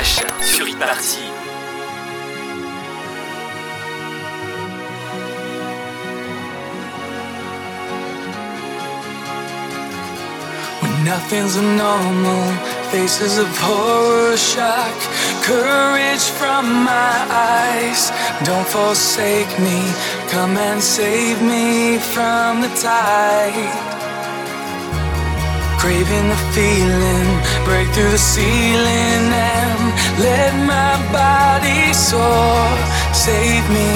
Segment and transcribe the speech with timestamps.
[0.00, 1.28] E-party.
[10.80, 12.44] When nothing's normal,
[12.90, 14.96] faces of horror, shock,
[15.44, 18.10] courage from my eyes.
[18.44, 19.80] Don't forsake me,
[20.30, 24.00] come and save me from the tide.
[25.78, 27.28] Craving the feeling,
[27.66, 29.79] break through the ceiling and
[30.20, 32.68] let my body soar.
[33.12, 33.92] Save me,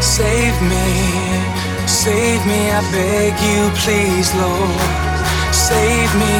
[0.00, 0.88] save me,
[1.86, 4.80] save me, I beg you, please, Lord.
[5.52, 6.36] Save me,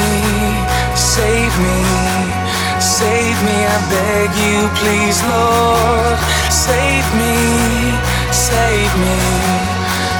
[0.97, 1.79] save me,
[2.81, 6.19] save me, I beg you, please, Lord.
[6.51, 7.37] Save me,
[8.33, 9.19] save me,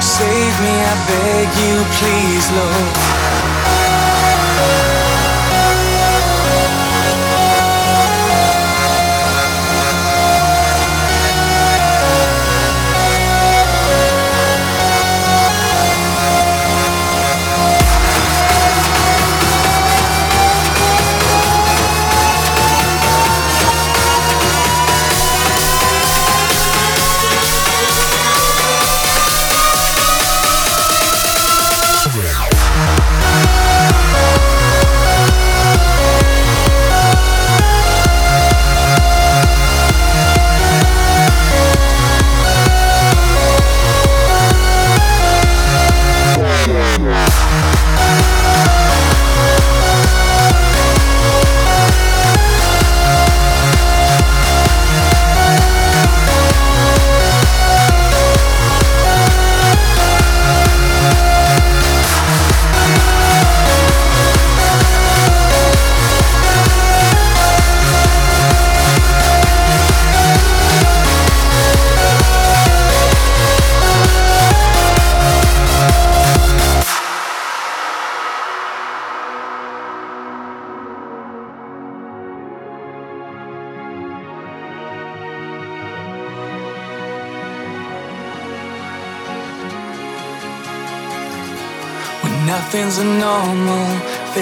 [0.01, 3.58] save me, I beg you, please, Lord.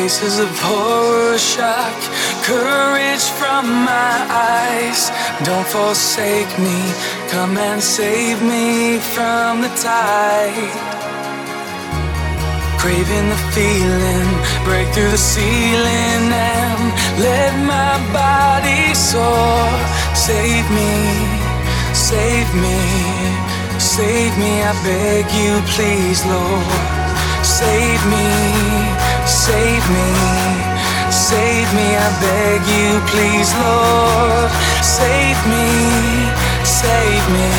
[0.08, 2.00] Faces of horror, shock,
[2.48, 4.16] courage from my
[4.56, 5.12] eyes.
[5.44, 6.80] Don't forsake me,
[7.28, 10.72] come and save me from the tide.
[12.80, 14.30] Craving the feeling,
[14.64, 16.84] break through the ceiling and
[17.20, 19.68] let my body soar.
[20.16, 20.96] Save me,
[21.92, 22.80] save me,
[23.78, 26.98] save me, I beg you, please, Lord.
[27.44, 28.97] Save me,
[29.48, 30.10] save me,
[31.10, 34.50] save me, I beg you, please, Lord.
[34.84, 35.68] Save me,
[36.82, 37.51] save me,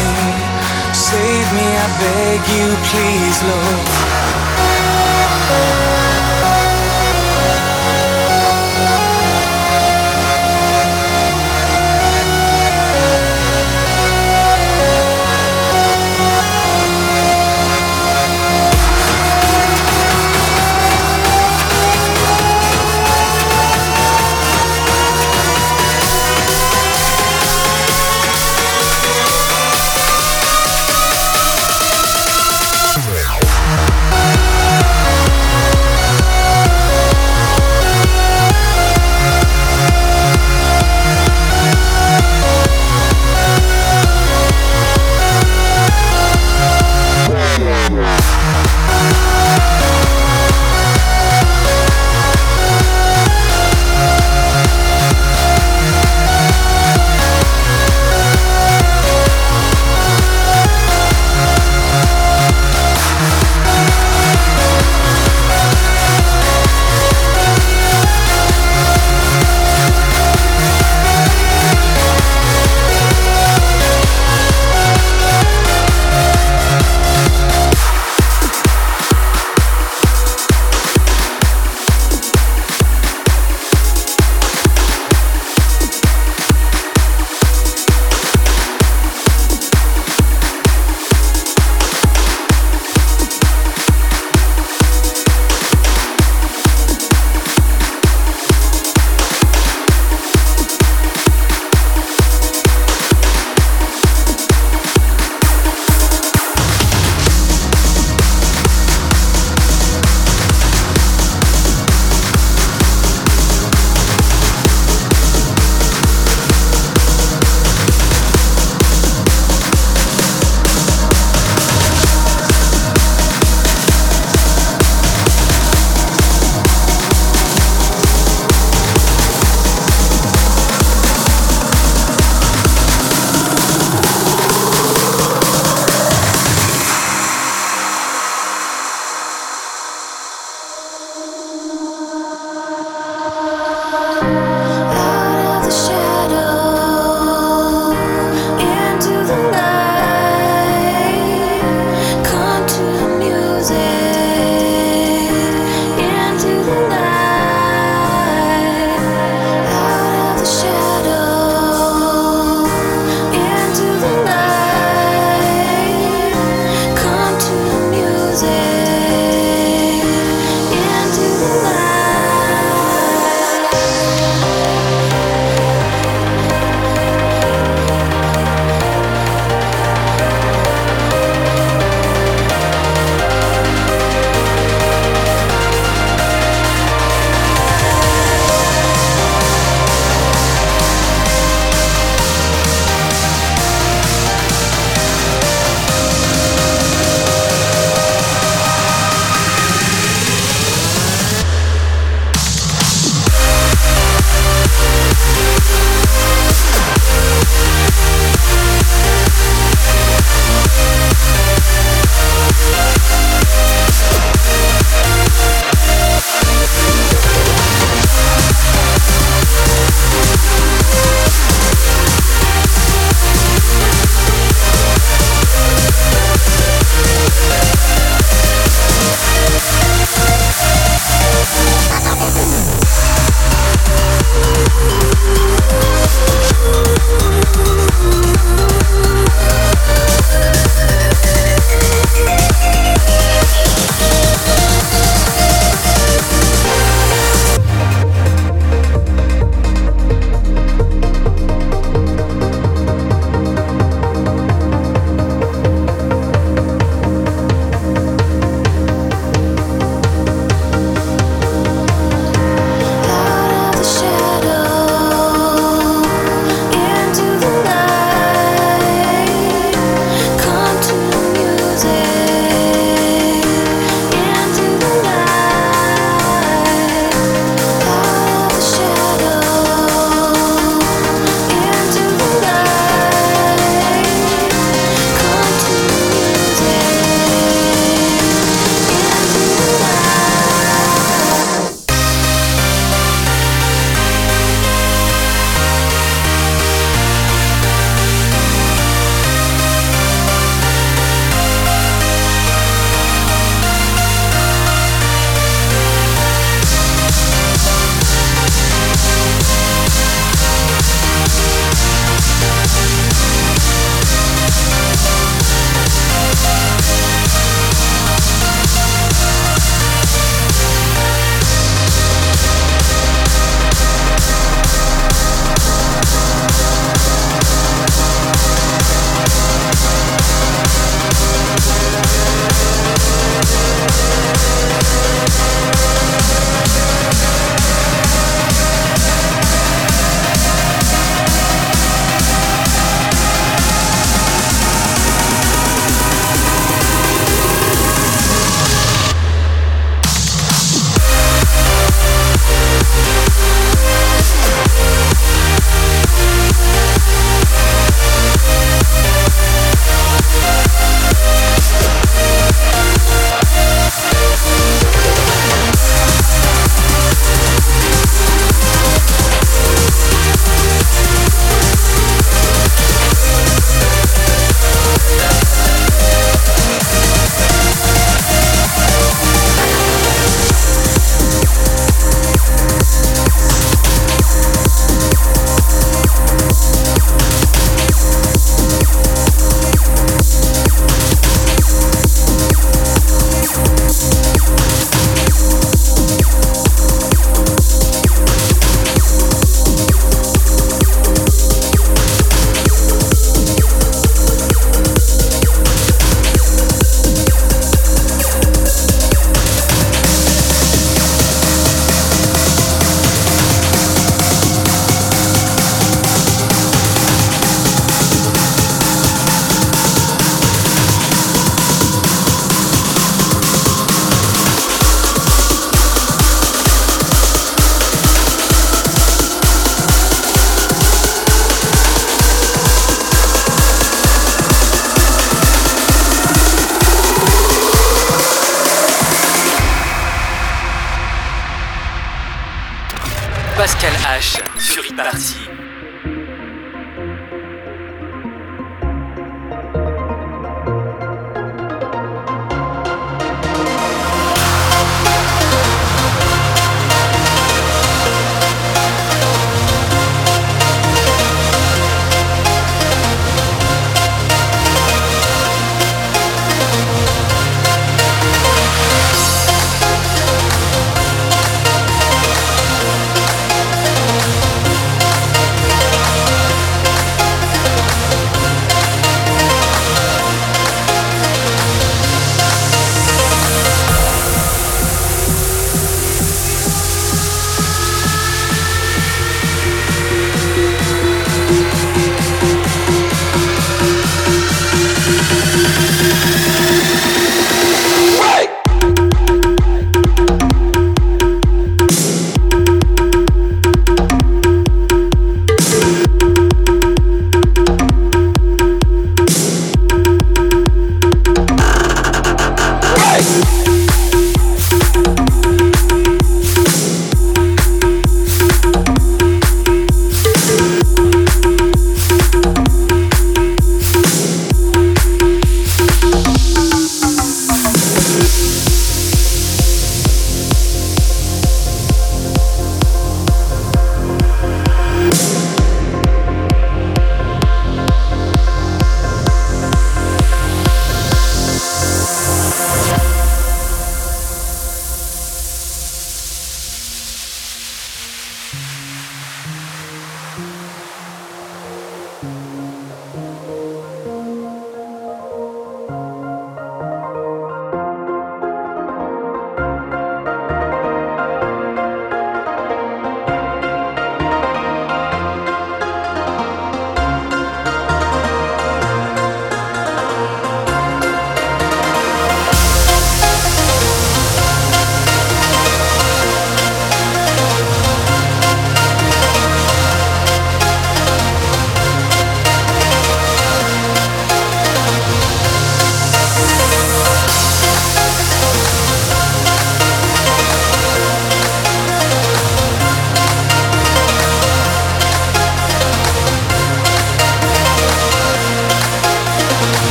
[0.93, 3.89] save me, I beg you, please, Lord.